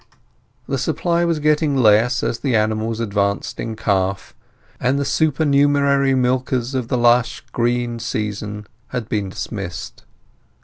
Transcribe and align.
The 0.67 0.79
supply 0.79 1.25
was 1.25 1.37
getting 1.37 1.77
less 1.77 2.23
as 2.23 2.39
the 2.39 2.55
animals 2.55 2.99
advanced 2.99 3.59
in 3.59 3.75
calf, 3.75 4.33
and 4.79 4.97
the 4.97 5.05
supernumerary 5.05 6.15
milkers 6.15 6.73
of 6.73 6.87
the 6.87 6.97
lush 6.97 7.41
green 7.51 7.99
season 7.99 8.65
had 8.87 9.07
been 9.07 9.29
dismissed. 9.29 10.03